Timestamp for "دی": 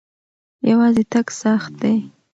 1.81-1.95